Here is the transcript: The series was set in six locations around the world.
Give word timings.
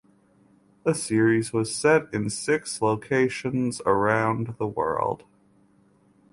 The 0.83 0.95
series 0.95 1.53
was 1.53 1.75
set 1.75 2.11
in 2.11 2.31
six 2.31 2.81
locations 2.81 3.81
around 3.85 4.55
the 4.57 4.65
world. 4.65 5.25